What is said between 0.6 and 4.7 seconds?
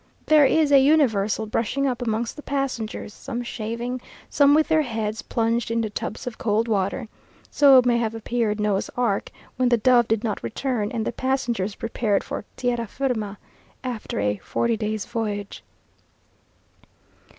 a universal brushing up amongst the passengers; some shaving, some with